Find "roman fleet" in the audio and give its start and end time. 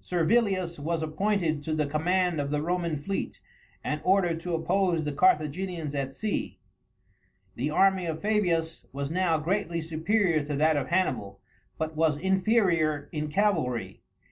2.62-3.40